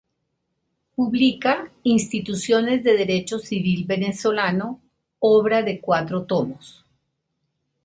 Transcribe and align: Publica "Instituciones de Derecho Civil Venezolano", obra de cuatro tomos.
Publica 0.95 1.71
"Instituciones 1.83 2.83
de 2.83 2.97
Derecho 2.97 3.37
Civil 3.37 3.83
Venezolano", 3.85 4.81
obra 5.19 5.61
de 5.61 5.79
cuatro 5.79 6.23
tomos. 6.23 6.83